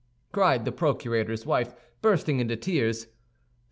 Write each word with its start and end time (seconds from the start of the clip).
cried 0.31 0.65
the 0.65 0.71
procurator's 0.71 1.45
wife, 1.45 1.75
bursting 2.01 2.39
into 2.39 2.55
tears. 2.55 3.05